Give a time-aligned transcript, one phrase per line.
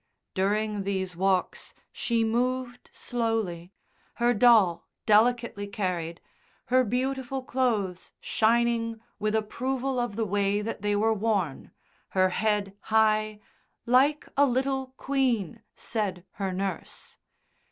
[0.33, 3.71] During these walks she moved slowly,
[4.15, 6.19] her doll delicately carried,
[6.73, 11.69] her beautiful clothes shining with approval of the way that they were worn,
[12.17, 13.41] her head high,
[13.85, 17.19] "like a little queen," said her nurse.